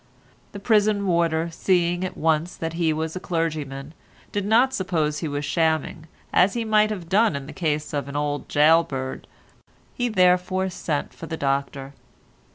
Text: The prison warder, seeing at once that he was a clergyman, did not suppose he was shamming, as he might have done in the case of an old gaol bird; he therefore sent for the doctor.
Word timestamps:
The 0.51 0.59
prison 0.59 1.05
warder, 1.05 1.49
seeing 1.51 2.03
at 2.03 2.17
once 2.17 2.55
that 2.55 2.73
he 2.73 2.91
was 2.91 3.15
a 3.15 3.19
clergyman, 3.19 3.93
did 4.31 4.47
not 4.47 4.73
suppose 4.73 5.19
he 5.19 5.27
was 5.27 5.45
shamming, 5.45 6.07
as 6.33 6.55
he 6.55 6.65
might 6.65 6.89
have 6.89 7.07
done 7.07 7.35
in 7.35 7.45
the 7.45 7.53
case 7.53 7.93
of 7.93 8.07
an 8.07 8.15
old 8.15 8.51
gaol 8.51 8.83
bird; 8.83 9.27
he 9.93 10.09
therefore 10.09 10.71
sent 10.71 11.13
for 11.13 11.27
the 11.27 11.37
doctor. 11.37 11.93